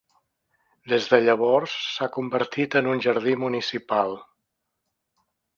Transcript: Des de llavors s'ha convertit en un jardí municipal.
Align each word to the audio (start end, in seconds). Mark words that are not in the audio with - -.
Des 0.93 1.09
de 1.11 1.19
llavors 1.25 1.75
s'ha 1.89 2.09
convertit 2.17 2.79
en 2.81 2.91
un 2.95 3.05
jardí 3.07 3.37
municipal. 3.45 4.19